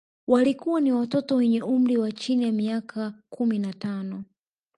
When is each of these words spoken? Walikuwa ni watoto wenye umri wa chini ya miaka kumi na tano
Walikuwa 0.27 0.81
ni 0.81 0.91
watoto 0.91 1.35
wenye 1.35 1.61
umri 1.63 1.97
wa 1.97 2.11
chini 2.11 2.43
ya 2.45 2.51
miaka 2.51 3.13
kumi 3.29 3.59
na 3.59 3.73
tano 3.73 4.23